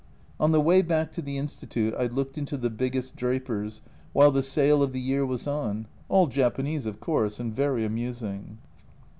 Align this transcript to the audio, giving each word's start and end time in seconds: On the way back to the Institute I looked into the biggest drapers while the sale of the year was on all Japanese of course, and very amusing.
On 0.39 0.51
the 0.51 0.59
way 0.59 0.81
back 0.81 1.11
to 1.11 1.21
the 1.21 1.37
Institute 1.37 1.93
I 1.95 2.07
looked 2.07 2.35
into 2.35 2.57
the 2.57 2.71
biggest 2.71 3.15
drapers 3.15 3.81
while 4.13 4.31
the 4.31 4.41
sale 4.41 4.81
of 4.81 4.93
the 4.93 4.99
year 4.99 5.23
was 5.23 5.45
on 5.45 5.85
all 6.09 6.25
Japanese 6.25 6.87
of 6.87 6.99
course, 6.99 7.39
and 7.39 7.53
very 7.55 7.85
amusing. 7.85 8.57